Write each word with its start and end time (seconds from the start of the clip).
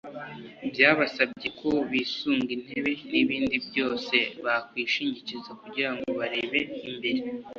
byabasabye 0.71 1.47
ko 1.59 1.69
bisunga 1.89 2.49
intebe 2.57 2.91
n’ibindi 3.11 3.55
byose 3.67 4.15
bakwishingikiriza 4.45 5.51
kugira 5.61 5.91
ngo 5.95 6.09
barebe 6.19 6.59
imbere 6.89 7.21